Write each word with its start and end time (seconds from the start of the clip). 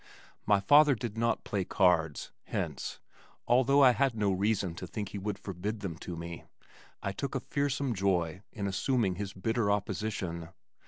My 0.47 0.59
father 0.59 0.95
did 0.95 1.15
not 1.15 1.43
play 1.43 1.63
cards, 1.63 2.31
hence, 2.45 2.99
although 3.47 3.83
I 3.83 3.91
had 3.91 4.15
no 4.15 4.31
reason 4.31 4.73
to 4.77 4.87
think 4.87 5.09
he 5.09 5.19
would 5.19 5.37
forbid 5.37 5.81
them 5.81 5.95
to 5.99 6.15
me, 6.15 6.43
I 7.03 7.11
took 7.11 7.35
a 7.35 7.39
fearsome 7.39 7.93
joy 7.93 8.41
in 8.51 8.65
assuming 8.65 9.17
his 9.17 9.33
bitter 9.33 9.69
opposition. 9.69 10.49